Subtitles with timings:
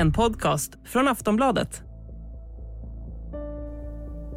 [0.00, 1.82] en podcast från Aftonbladet.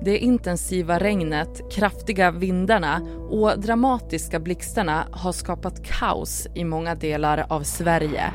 [0.01, 7.63] Det intensiva regnet, kraftiga vindarna och dramatiska blixtarna har skapat kaos i många delar av
[7.63, 8.31] Sverige.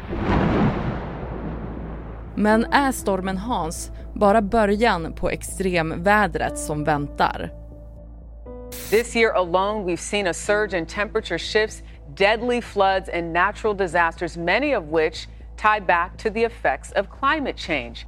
[2.37, 7.53] Men är stormen Hans bara början på extremvädret som väntar?
[8.91, 11.83] This year alone, we've seen a surge in temperature shifts,
[12.17, 17.59] deadly floods, and natural disasters, many of which tie back to the effects of climate
[17.59, 18.07] change.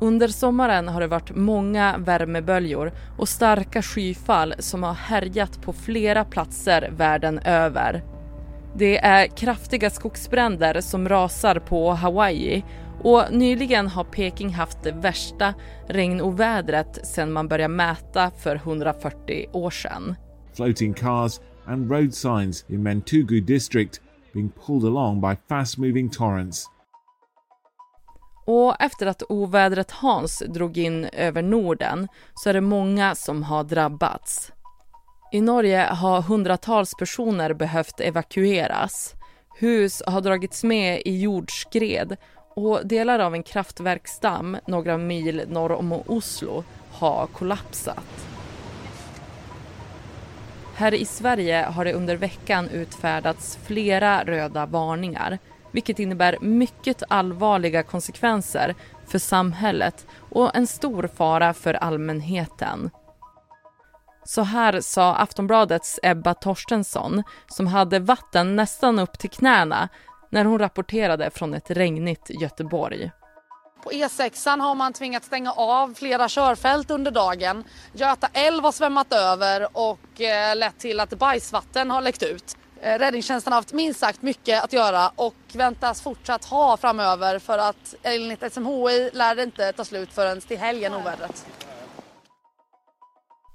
[0.00, 6.24] Under sommaren har det varit många värmeböljor och starka skyfall som har härjat på flera
[6.24, 8.04] platser världen över.
[8.74, 12.64] Det är kraftiga skogsbränder som rasar på Hawaii
[13.02, 15.54] och nyligen har Peking haft det värsta
[15.88, 20.14] regnovädret sedan man började mäta för 140 år sedan.
[20.54, 24.00] Floating cars and road signs in Mentugu district
[24.36, 26.66] being pulled along by fast moving torrents.
[28.46, 33.64] Och efter att ovädret Hans drog in över Norden så är det många som har
[33.64, 34.52] drabbats.
[35.32, 39.14] I Norge har hundratals personer behövt evakueras.
[39.58, 42.16] Hus har dragits med i jordskred
[42.56, 48.35] och delar av en kraftverksdamm några mil norr om Oslo har kollapsat.
[50.76, 55.38] Här i Sverige har det under veckan utfärdats flera röda varningar
[55.70, 58.74] vilket innebär mycket allvarliga konsekvenser
[59.06, 62.90] för samhället och en stor fara för allmänheten.
[64.24, 69.88] Så här sa Aftonbladets Ebba Torstensson som hade vatten nästan upp till knäna
[70.30, 73.10] när hon rapporterade från ett regnigt Göteborg.
[73.86, 77.64] På E6 har man tvingats stänga av flera körfält under dagen.
[77.92, 82.56] Göta älv har svämmat över och eh, lett till att bajsvatten har läckt ut.
[82.80, 87.58] Eh, räddningstjänsten har haft minst sagt mycket att göra och väntas fortsatt ha framöver för
[87.58, 91.46] att enligt SMHI lär det inte ta slut förrän till helgen ovädret.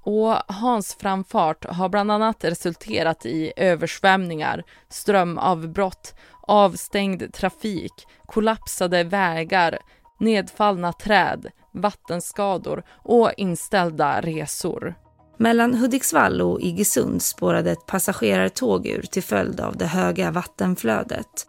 [0.04, 9.78] Och Hans framfart har bland annat resulterat i översvämningar, strömavbrott, avstängd trafik, kollapsade vägar,
[10.22, 14.94] nedfallna träd, vattenskador och inställda resor.
[15.36, 21.46] Mellan Hudiksvall och Iggesund spårade ett passagerartåg ur till följd av det höga vattenflödet.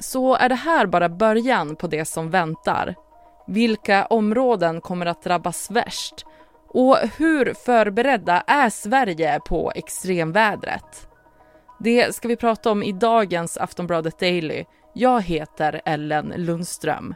[0.00, 2.94] Så är det här bara början på det som väntar?
[3.46, 6.24] Vilka områden kommer att drabbas värst?
[6.68, 11.08] Och hur förberedda är Sverige på extremvädret?
[11.78, 14.64] Det ska vi prata om i dagens Aftonbladet Daily.
[14.94, 17.14] Jag heter Ellen Lundström.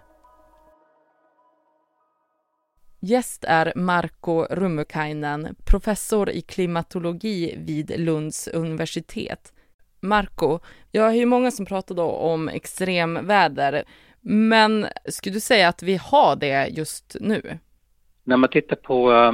[3.01, 9.53] Gäst är Marko Rummukainen, professor i klimatologi vid Lunds universitet.
[10.01, 10.59] Marko,
[10.91, 13.85] jag har ju många som pratar då om extremväder,
[14.21, 17.59] men skulle du säga att vi har det just nu?
[18.25, 19.33] När man tittar på eh,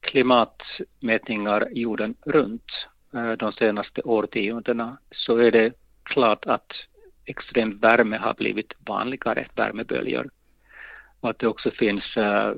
[0.00, 6.72] klimatmätningar jorden runt eh, de senaste årtiondena så är det klart att
[7.24, 10.30] extrem värme har blivit vanligare, värmeböljor.
[11.20, 12.52] Och att det också finns eh,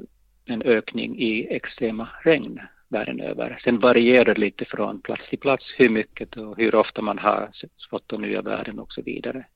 [0.45, 3.61] en ökning i extrema regn världen över.
[3.65, 7.51] Sen varierar det lite från plats till plats hur mycket och hur ofta man har
[7.91, 9.47] fått de nya värden och så vidare.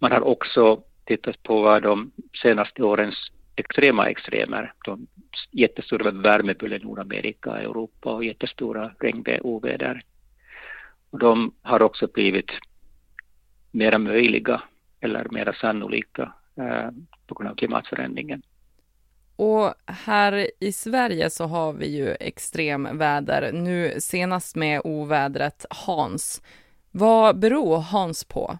[0.00, 2.12] Man har också tittat på de
[2.42, 5.06] senaste årens extrema extremer, de
[5.50, 10.02] jättestora värmeböljor i Nordamerika, Europa och jättestora regnoväder.
[11.10, 12.50] Och de har också blivit
[13.70, 14.62] mera möjliga
[15.00, 16.90] eller mera sannolika eh,
[17.26, 18.42] på grund av klimatförändringen.
[19.36, 26.42] Och här i Sverige så har vi ju extremväder, nu senast med ovädret Hans.
[26.90, 28.58] Vad beror Hans på?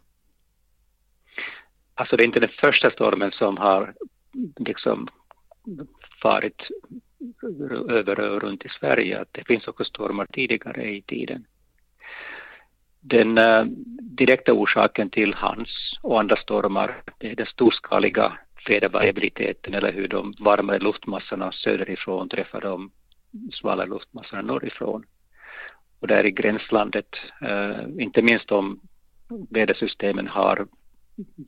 [1.94, 3.94] Alltså det är inte den första stormen som har
[4.58, 5.08] liksom
[6.22, 6.62] farit
[7.88, 9.24] över och runt i Sverige.
[9.32, 11.46] Det finns också stormar tidigare i tiden.
[13.00, 13.64] Den eh,
[14.00, 18.38] direkta orsaken till Hans och andra stormar är den storskaliga
[18.68, 22.90] vädervariabiliteten eller hur de varmare luftmassorna söderifrån träffar de
[23.52, 25.04] svalare luftmassorna norrifrån.
[26.00, 28.80] Och där i gränslandet, eh, inte minst om
[29.50, 30.66] vädersystemen har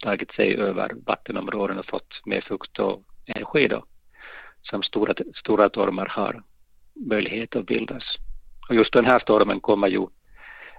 [0.00, 3.84] tagit sig över vattenområden och fått mer fukt och energi då,
[4.62, 6.42] som stora, stora stormar har
[6.94, 8.02] möjlighet att bildas.
[8.68, 10.06] Och just den här stormen kommer ju,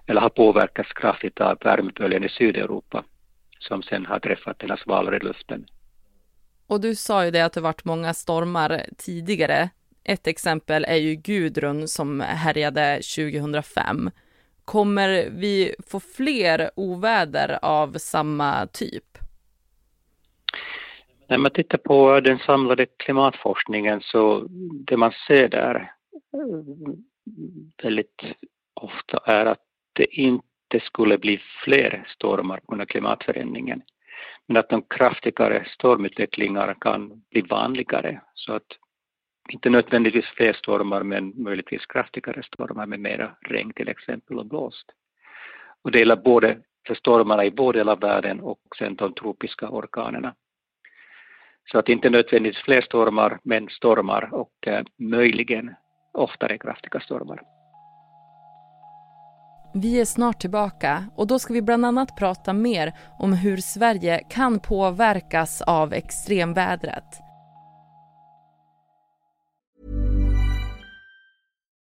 [0.07, 3.03] eller har påverkats kraftigt av värmeböljan i Sydeuropa
[3.59, 5.65] som sen har träffat den här svalare luften.
[6.67, 9.69] Och du sa ju det att det varit många stormar tidigare.
[10.03, 14.09] Ett exempel är ju Gudrun som härjade 2005.
[14.65, 19.17] Kommer vi få fler oväder av samma typ?
[21.27, 24.45] När man tittar på den samlade klimatforskningen så
[24.88, 25.75] det man ser där
[26.33, 26.94] eh,
[27.83, 28.21] väldigt
[28.73, 29.59] ofta är att
[29.94, 33.81] det inte skulle bli fler stormar på grund av klimatförändringen.
[34.48, 38.68] Men att de kraftigare stormutvecklingar kan bli vanligare så att
[39.50, 44.92] inte nödvändigtvis fler stormar men möjligtvis kraftigare stormar med mera regn till exempel och blåst.
[45.81, 46.57] Och det gäller både
[46.88, 50.36] för stormarna i vår del av världen och sen de tropiska orkanerna.
[51.72, 55.75] Så att inte nödvändigtvis fler stormar men stormar och eh, möjligen
[56.13, 57.42] oftare kraftiga stormar.
[59.75, 64.22] Vi är snart tillbaka och då ska vi bland annat prata mer om hur Sverige
[64.30, 67.04] kan påverkas av extremvädret.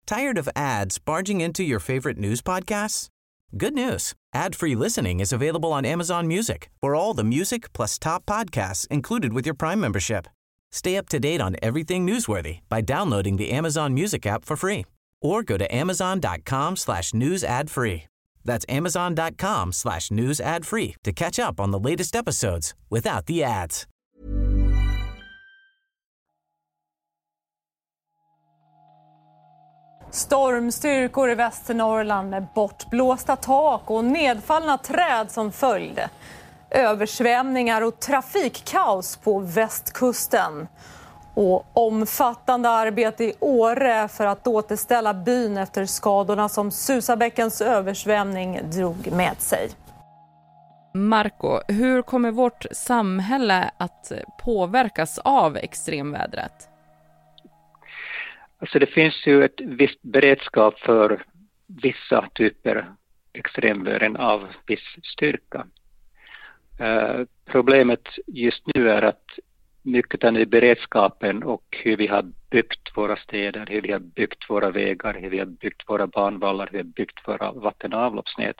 [0.07, 3.09] Tired of ads barging into your favorite news podcasts?
[3.51, 4.13] Good news.
[4.37, 6.69] Ad-free listening is available on Amazon Music.
[6.81, 10.27] For all the music plus top podcasts included with your Prime membership.
[10.73, 14.85] Stay up to date on everything newsworthy by downloading the Amazon Music app for free
[15.27, 18.03] or go to amazon.com slash news ad free.
[18.45, 23.43] That's amazon.com slash news ad free to catch up on the latest episodes without the
[23.43, 23.87] ads.
[30.11, 36.11] Stormstyrkor i Västernorrland med bortblåsta tak och nedfallna träd som följde.
[36.71, 40.69] Översvämningar och trafikkaos på västkusten
[41.37, 49.13] och omfattande arbete i Åre för att återställa byn efter skadorna som Susabäckens översvämning drog
[49.13, 49.71] med sig.
[50.95, 54.13] Marco, hur kommer vårt samhälle att
[54.45, 56.69] påverkas av extremvädret?
[58.59, 61.25] Alltså det finns ju ett visst beredskap för
[61.67, 62.91] vissa typer
[63.33, 65.67] extremväder av viss styrka.
[66.81, 69.25] Uh, problemet just nu är att
[69.87, 74.71] mycket av beredskapen och hur vi har byggt våra städer, hur vi har byggt våra
[74.71, 78.57] vägar, hur vi har byggt våra banvallar, hur vi har byggt våra vatten och avloppsnät.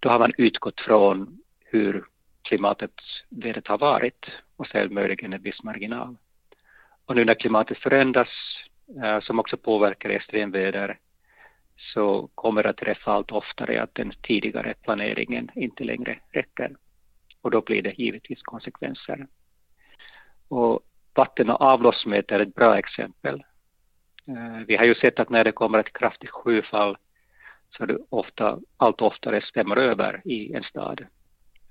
[0.00, 2.04] Då har man utgått från hur
[2.42, 2.94] klimatet,
[3.28, 4.26] vädret har varit
[4.56, 6.16] och sen möjligen en viss marginal.
[7.06, 8.28] Och nu när klimatet förändras,
[9.04, 10.98] eh, som också påverkar extremväder,
[11.94, 16.76] så kommer det att träffa allt oftare att den tidigare planeringen inte längre räcker.
[17.40, 19.26] Och då blir det givetvis konsekvenser.
[20.48, 20.80] Och
[21.14, 23.44] vatten och avloppsnät är ett bra exempel.
[24.28, 26.96] Eh, vi har ju sett att när det kommer ett kraftigt skyfall
[27.70, 31.06] så det ofta, allt oftare stämmer över i en stad.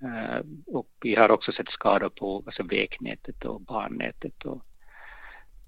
[0.04, 4.62] Eh, och vi har också sett skador på alltså vägnätet och bannätet och,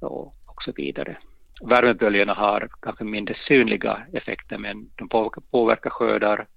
[0.02, 1.18] och, och så vidare.
[1.62, 5.10] Värmeböljorna har kanske mindre synliga effekter men de
[5.52, 6.48] påverkar, skördar,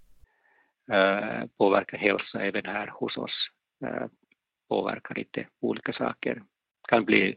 [0.93, 3.49] eh, påverkar hälsa även här hos oss
[4.73, 6.43] påverkar lite olika saker.
[6.89, 7.37] Kan bli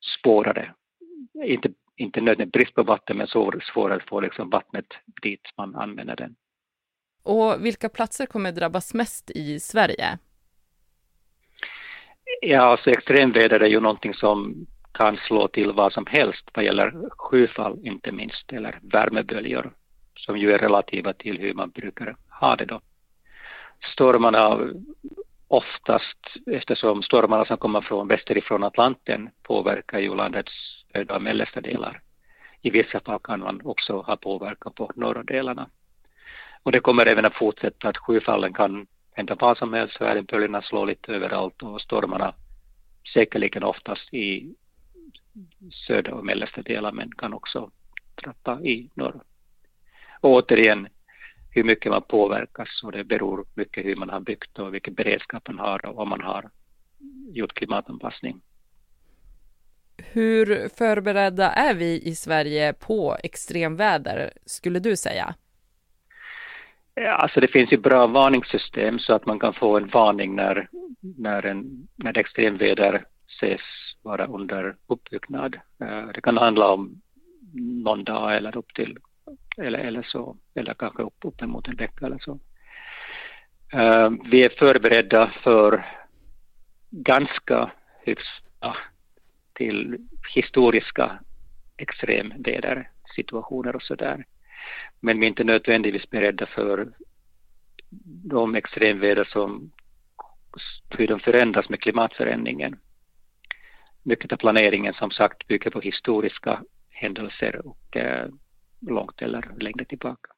[0.00, 0.74] svårare,
[1.44, 4.86] inte, inte nödvändigt brist på vatten, men svårare att få liksom vattnet
[5.22, 6.34] dit man använder den.
[7.22, 10.18] Och vilka platser kommer drabbas mest i Sverige?
[12.42, 17.10] Ja, alltså extremväder är ju någonting som kan slå till vad som helst vad gäller
[17.10, 19.72] skyfall inte minst, eller värmeböljor
[20.16, 22.80] som ju är relativa till hur man brukar ha det då.
[23.92, 24.58] Stormarna
[25.52, 30.52] oftast, eftersom stormarna som kommer från västerifrån Atlanten påverkar ju landets
[30.92, 32.00] södra och mellersta delar.
[32.62, 35.68] I vissa fall kan man också ha påverkan på norra delarna.
[36.62, 40.86] Och det kommer även att fortsätta att skyfallen kan hända vad som helst, värdenböljorna slår
[40.86, 42.34] lite överallt och stormarna
[43.14, 44.54] säkerligen oftast i
[45.86, 47.70] södra och mellersta delar men kan också
[48.22, 49.20] trappa i norr.
[50.20, 50.88] Och återigen,
[51.54, 55.48] hur mycket man påverkas och det beror mycket hur man har byggt och vilken beredskap
[55.48, 56.50] man har och om man har
[57.32, 58.40] gjort klimatanpassning.
[59.96, 65.34] Hur förberedda är vi i Sverige på extremväder, skulle du säga?
[66.94, 70.68] Ja, alltså det finns ju bra varningssystem så att man kan få en varning när,
[71.00, 73.60] när, en, när extremväder ses
[74.02, 75.54] vara under uppbyggnad.
[75.80, 77.00] Eh, det kan handla om
[77.54, 78.98] någon dag eller upp till
[79.56, 82.32] eller, eller så, eller kanske upp, uppemot en vecka eller så.
[83.74, 85.86] Uh, vi är förberedda för
[86.90, 87.70] ganska
[88.04, 88.76] hyfsat
[89.54, 89.98] till
[90.34, 91.18] historiska
[91.76, 94.24] extremvädersituationer och så där.
[95.00, 96.92] Men vi är inte nödvändigtvis beredda för
[98.24, 99.72] de extremväder som
[100.88, 102.78] hur de förändras med klimatförändringen.
[104.02, 108.28] Mycket av planeringen som sagt bygger på historiska händelser och eh,
[108.86, 110.30] långt eller längre tillbaka.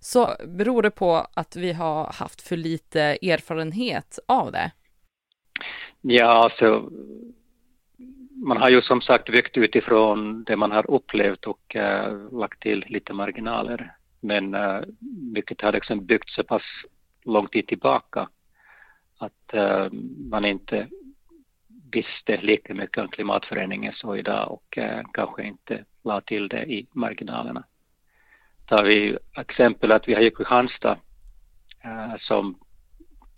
[0.00, 4.70] Så beror det på att vi har haft för lite erfarenhet av det?
[6.00, 6.90] Ja, alltså
[8.44, 12.84] man har ju som sagt byggt utifrån det man har upplevt och uh, lagt till
[12.88, 13.96] lite marginaler.
[14.20, 14.80] Men uh,
[15.32, 16.62] mycket har liksom byggt så pass
[17.24, 18.28] lång tid tillbaka
[19.18, 19.92] att uh,
[20.30, 20.88] man inte
[21.92, 26.86] visste lika mycket om klimatförändringen så idag och eh, kanske inte la till det i
[26.92, 27.64] marginalerna.
[28.66, 30.98] Tar vi exempel att vi har ju Kristianstad
[31.84, 32.58] eh, som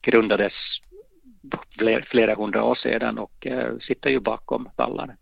[0.00, 0.52] grundades
[1.78, 5.16] flera, flera hundra år sedan och eh, sitter ju bakom vallarna.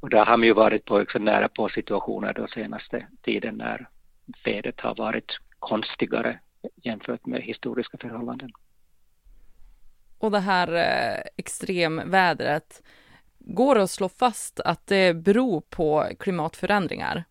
[0.00, 3.88] Och där har man ju varit på också nära på situationer då senaste tiden när
[4.44, 6.38] vädret har varit konstigare
[6.76, 8.50] jämfört med historiska förhållanden.
[10.24, 12.82] Och det här eh, extremvädret,
[13.38, 17.24] går det att slå fast att det beror på klimatförändringar?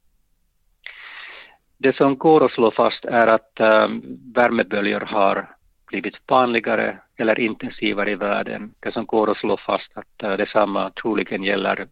[1.78, 3.88] Det som går att slå fast är att eh,
[4.36, 5.56] värmeböljor har
[5.88, 8.74] blivit vanligare eller intensivare i världen.
[8.80, 11.88] Det som går att slå fast att äh, detsamma troligen gäller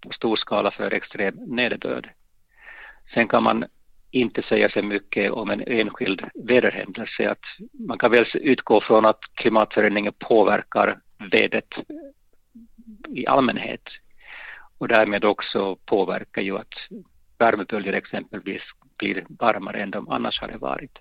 [0.00, 2.10] på stor skala för extrem nederbörd.
[3.14, 3.64] Sen kan man
[4.10, 7.30] inte säga så mycket om en enskild väderhändelse.
[7.30, 10.98] Att man kan väl utgå från att klimatförändringen påverkar
[11.30, 11.74] vädret
[13.08, 13.82] i allmänhet
[14.78, 16.74] och därmed också påverkar ju att
[17.38, 18.62] värmeböljor exempelvis
[18.98, 20.98] blir varmare än de annars hade varit.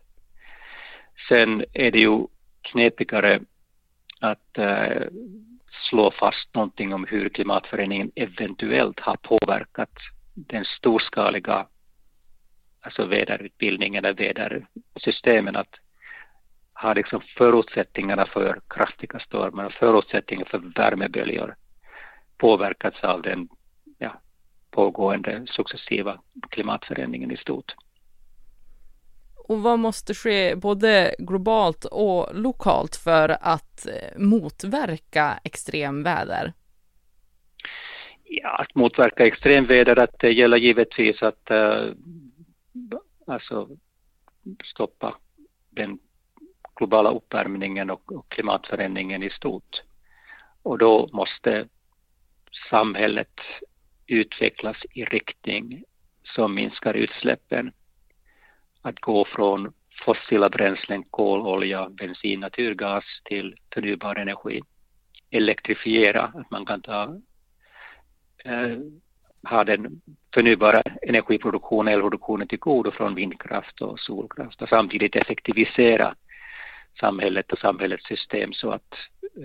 [1.29, 2.27] Sen är det ju
[2.61, 3.39] knepigare
[4.19, 5.01] att äh,
[5.89, 9.93] slå fast någonting om hur klimatförändringen eventuellt har påverkat
[10.33, 11.67] den storskaliga
[12.87, 15.75] alltså väderutbildningen eller vädersystemen att
[16.73, 21.55] ha liksom förutsättningarna för kraftiga stormar och förutsättningarna för värmeböljor
[22.37, 23.47] påverkats av den
[23.97, 24.21] ja,
[24.71, 27.75] pågående successiva klimatförändringen i stort.
[29.35, 36.53] Och vad måste ske både globalt och lokalt för att eh, motverka extremväder?
[38.23, 41.93] Ja, att motverka extremväder, att det gäller givetvis att uh,
[43.27, 43.69] alltså
[44.63, 45.17] stoppa
[45.69, 45.99] den
[46.75, 49.81] globala uppvärmningen och, och klimatförändringen i stort.
[50.61, 51.67] Och då måste
[52.69, 53.39] samhället
[54.07, 55.83] utvecklas i riktning
[56.23, 57.71] som minskar utsläppen.
[58.81, 59.73] Att gå från
[60.05, 64.61] fossila bränslen, kol, olja, bensin, naturgas till förnybar energi.
[65.29, 67.21] Elektrifiera, att man kan ta
[68.43, 68.77] eh,
[69.43, 70.01] ha den
[70.33, 76.15] förnybara energiproduktionen, elproduktionen till godo från vindkraft och solkraft och samtidigt effektivisera
[76.99, 78.93] samhället och samhällets system så att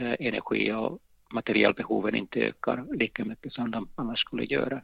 [0.00, 0.98] eh, energi och
[1.30, 4.82] materialbehoven inte ökar lika mycket som de annars skulle göra.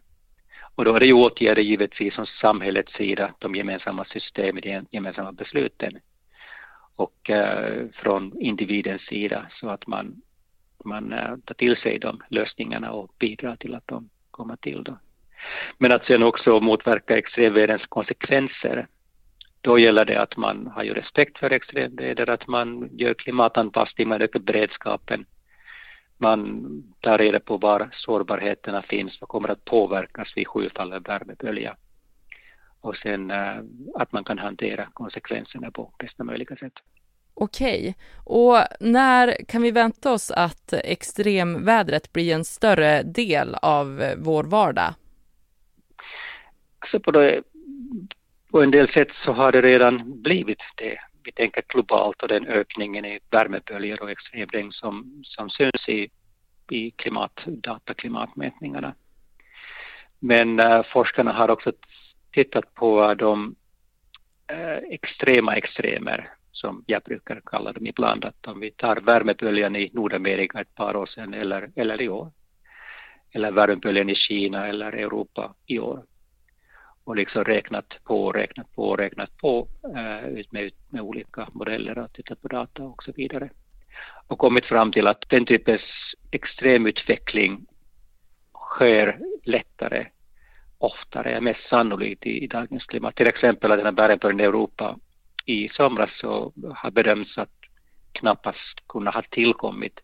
[0.75, 5.33] Och då är det ju åtgärder givetvis från samhällets sida, de gemensamma systemen, de gemensamma
[5.33, 5.99] besluten
[6.97, 10.23] och eh, från individens sida så att man,
[10.85, 14.85] man eh, tar till sig de lösningarna och bidrar till att de komma till.
[14.85, 14.99] Då.
[15.79, 18.87] Men att sen också motverka extremväderns konsekvenser.
[19.61, 24.23] Då gäller det att man har ju respekt för extremväder, att man gör klimatanpassning, man
[24.23, 25.27] ökar beredskapen.
[26.19, 26.67] Man
[27.01, 31.77] tar reda på var sårbarheterna finns, vad kommer att påverkas vid skyfall värmebölja.
[32.81, 33.59] Och sen eh,
[33.95, 36.73] att man kan hantera konsekvenserna på bästa möjliga sätt.
[37.41, 44.17] Okej, och när kan vi vänta oss att extremvädret blir en större del av eh,
[44.19, 44.95] vår vardag?
[46.79, 47.43] Alltså på, det,
[48.51, 50.99] på en del sätt så har det redan blivit det.
[51.23, 56.11] Vi tänker globalt och den ökningen i värmeböljor och extremregn som, som syns i,
[56.71, 58.95] i klimatdata, klimatmätningarna.
[60.19, 61.73] Men äh, forskarna har också
[62.33, 63.55] tittat på de
[64.47, 69.91] äh, extrema extremer som jag brukar kalla dem ibland, att om vi tar värmeböljan i
[69.93, 72.33] Nordamerika ett par år sedan eller, eller i år,
[73.33, 76.05] eller värmeböljan i Kina eller Europa i år,
[77.05, 82.43] och liksom räknat på, räknat på, räknat på uh, med, med olika modeller och tittat
[82.43, 83.51] på data och så vidare.
[84.27, 85.83] Och kommit fram till att den typens
[86.31, 87.67] extremutveckling
[88.55, 90.07] sker lättare,
[90.79, 93.17] oftare, är mest sannolikt i, i dagens klimat.
[93.17, 94.99] Till exempel att den här bergen i Europa
[95.49, 97.55] i somras så har bedömts att
[98.13, 100.01] knappast kunna ha tillkommit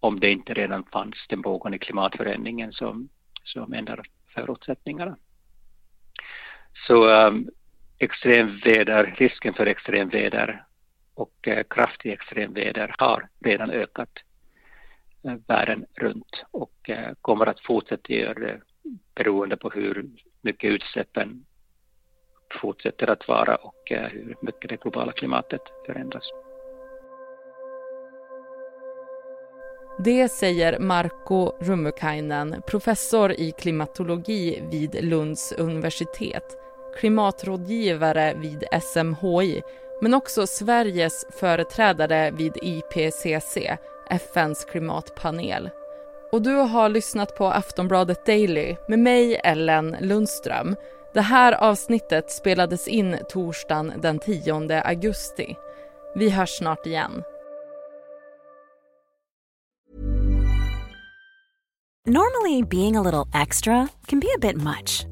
[0.00, 3.08] om det inte redan fanns den pågående klimatförändringen som,
[3.44, 4.02] som ändrar
[4.34, 5.16] förutsättningarna.
[6.86, 7.50] Så um,
[7.98, 10.64] extremväder, risken för extremväder
[11.14, 14.18] och uh, kraftig extremväder har redan ökat
[15.24, 18.60] uh, världen runt och uh, kommer att fortsätta göra det
[19.14, 21.44] beroende på hur mycket utsläppen
[22.60, 26.24] fortsätter att vara och eh, hur mycket det globala klimatet förändras.
[29.98, 36.58] Det säger Marko Rummukainen, professor i klimatologi vid Lunds universitet,
[36.96, 39.62] klimatrådgivare vid SMHI
[40.02, 43.56] men också Sveriges företrädare vid IPCC,
[44.10, 45.70] FNs klimatpanel.
[46.32, 50.76] Och du har lyssnat på Aftonbladet Daily med mig, Ellen Lundström.
[51.14, 55.56] Det här avsnittet spelades in torsdagen den 10 augusti.
[56.14, 57.22] Vi hörs snart igen.
[62.06, 65.11] Normally being a little extra can be a bit much.